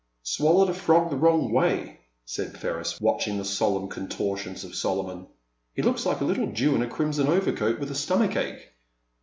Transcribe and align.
Swallowed 0.23 0.67
a 0.67 0.73
firog 0.73 1.11
the 1.11 1.15
wrong 1.15 1.51
way," 1.51 1.99
said 2.25 2.57
Ferris, 2.57 2.99
watching 2.99 3.37
the 3.37 3.45
solemn 3.45 3.87
contortions 3.87 4.63
of 4.63 4.73
Solo 4.73 5.03
mon; 5.03 5.27
'*he 5.75 5.83
looks 5.83 6.07
like 6.07 6.21
a 6.21 6.25
tittle 6.27 6.51
Jew 6.51 6.73
in 6.73 6.81
a 6.81 6.87
crimson 6.89 7.27
overcoat 7.27 7.79
with 7.79 7.91
a 7.91 7.93
stomach 7.93 8.35
ache. 8.35 8.71